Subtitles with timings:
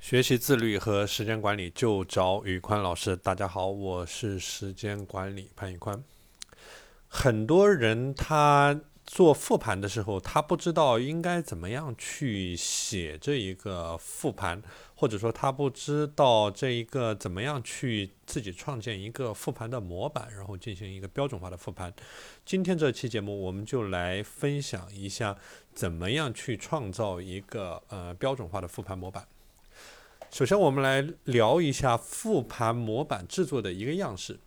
[0.00, 3.14] 学习自律和时间管理就找宇宽老师。
[3.14, 6.02] 大家好，我是时间管理潘宇宽。
[7.06, 14.60] 很多人他做复盘的时候，他不知道应该怎么样去写这一个复盘，
[14.94, 21.92] 或者说他不知道这一个怎么样去自己创建一个复盘的模板，然后进行一个标准化的复盘。
[22.46, 25.36] 今天这期节目，我们就来分享一下
[25.74, 29.28] 怎么样去创造一个呃标准化的复盘模板。
[30.32, 34.38] 首先，我们来聊一下复盘模板制作的一个样式。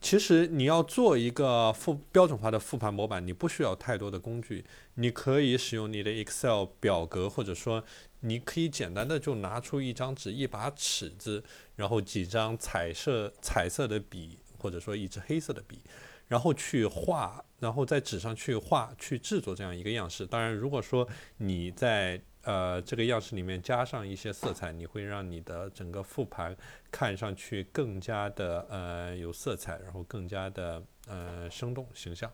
[0.00, 7.82] 其实，你要做一个复标准化的复盘模板，你不需要太多的工具，你可以使用你的 Excel 表格，或者说，
[8.20, 11.42] 你可以简单的就拿出一张纸、一把尺子，
[11.74, 15.80] 然后几张彩色彩色的笔，或者说一支黑色的笔，
[16.28, 20.24] 然后去画，然后在纸上去画，去制作这样一个样式。
[20.24, 26.56] 当然，如果说你在呃，这个样式里面加上一些色彩，你会让你的整个复盘
[26.90, 32.30] 看上去更加的呃有色彩，然后更加的呃生动形象。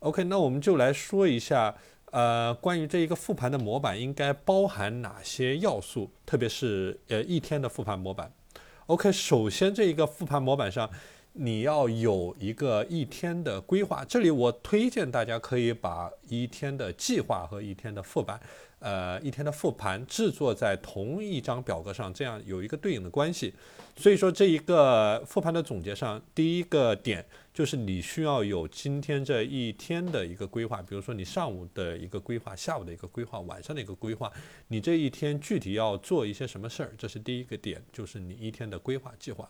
[0.00, 1.76] OK，那我们就来说一下
[2.12, 8.32] 呃关于这一个复盘的模板应该包含哪些要素，特别是呃一天的复盘模板。
[8.86, 10.90] OK，首先这一个复盘模板上
[11.32, 18.40] 你要有一个一天的规划，这里我推荐大家可以把一天的计划和一天的复盘。
[18.80, 23.52] 呃，一天的复盘制作在同一张表格上，这样有一个对应的关系。
[23.94, 27.22] 所以说，这一个复盘的总结上，第一个点
[27.52, 34.32] 就是你需要有今天这一天的一个规划，比如说你上午的一个规划，下午的一个规划，晚上的一个规划，
[34.68, 39.46] 你这一天具体要做一些什么事儿，这是第一个点，就是你一天的规划计划。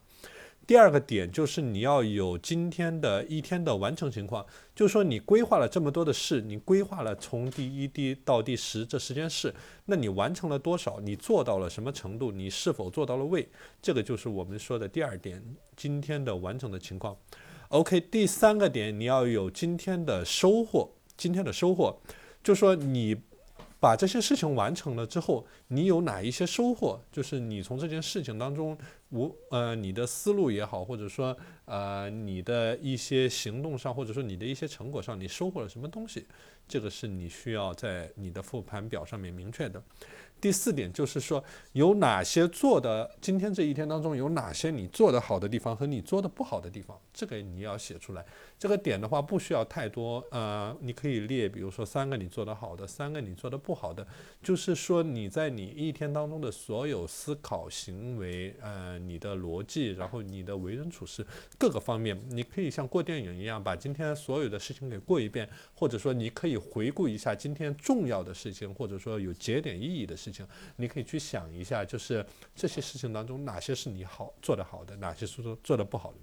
[0.70, 9.52] 第二个点就是你要有今天的一天的完成情况，就是说你规划了这么多的事，你规划了从第一滴到第十这十件事，
[9.86, 11.00] 那你完成了多少？
[11.00, 12.30] 你做到了什么程度？
[12.30, 13.48] 你是否做到了位？
[13.82, 15.42] 这个就是我们说的第二点，
[15.74, 17.16] 今天的完成的情况。
[17.70, 21.98] OK，第三个点你要有今天的收获，今天的收获，
[22.44, 23.16] 就说你。
[23.82, 27.00] 把这些事情完成了之后，你有哪一些收获？
[27.10, 28.76] 就是你从这件事情当中，
[29.10, 36.26] 无呃你的思路也好，或者说呃你的一些行动上，或者说你的一些成果上，你收获了什么东西？
[36.68, 39.82] 这个是你需要在你的复盘表上面明确的。
[40.40, 48.24] 第四点就是说，有哪些做的今天这一天当中有哪些你做的好的地方和你做的不好的地方，这个你要写出来。
[48.58, 54.06] 这个点的话不需要太多，呃，你可以列，比如说三个你做的好的，三个你做的不好的，
[54.42, 61.26] 就是说你在你一天当中的所有思考行为，呃，你的逻辑，然后你的为人处事
[61.58, 70.32] 各个方面，你可以像过电影一样把今天所有的事情给过一遍，或者说你可以回顾一下今天重要的事情，或者说有节点意义的事。
[70.32, 70.46] 情。
[70.76, 72.24] 你可以去想一下，就是
[72.54, 76.18] 这些事情当中哪些是你好做得好的，哪些是做做得不好的，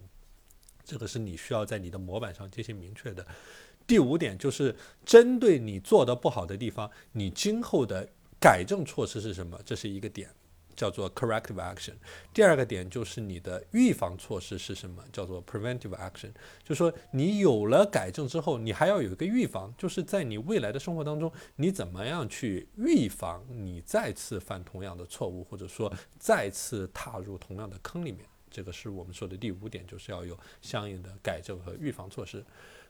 [0.83, 3.25] 这个是你需要在你的模板上进行明确的。
[3.85, 8.07] 第五点就是针对你做的不好的地方，你今后的
[8.39, 9.59] 改正措施是什么？
[9.65, 10.29] 这是一个点。
[10.77, 11.95] 叫做 corrective action。
[12.33, 15.03] 第二个点就是你的预防措施是什么？
[15.11, 16.31] 叫做 preventive action。
[16.63, 28.23] 就是说你有了改正之后，你还要有一个预防，就是在你未来的生活当中，你怎么样去预防你再次犯同样的错误，或者说再次踏入同样的坑里面。
[28.49, 32.45] 这个是我们说的第五点，就是要有相应的改正和预防措施。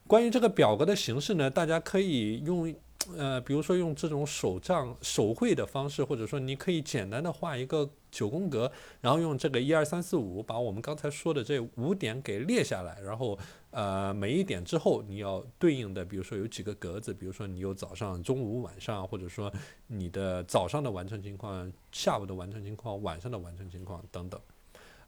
[0.06, 2.76] 关于这个表格的形式呢，大家可以用。
[3.16, 13.38] 呃，比如说用这种手账手绘的方式，或者说你可以简单的画一个九宫格，然后用这个一二三四五把我们刚才说的这五点给列下来，然后
[13.72, 19.52] 呃每一点之后你要对应的，比如说有几个格子，比如说你有早上、中午、晚上，或者说
[19.88, 24.40] 你的早上的完成情况、下午的完成情况、晚上的完成情况等等。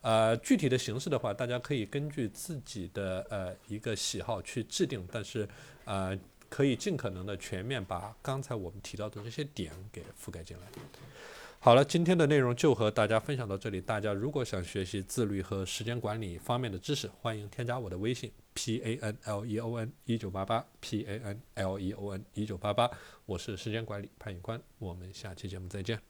[0.01, 5.47] 呃，具体的形式的话，大家可以根据自己的呃一个喜好去制定，但是
[5.83, 6.17] 呃。
[6.49, 10.63] 可以尽可能的全面把刚才我们提到的这些点给覆盖进来。
[11.61, 13.81] 好了，今天的内容就和大家分享到这里。
[13.81, 22.24] 大家如果想学习自律和时间管理方面的知识，欢迎添加我的微信 p a n l e o n 一九八八 p a n l e o n
[22.33, 22.89] 一九八八，
[23.25, 26.08] 我是时间管理潘宇宽，我们下期节目再见。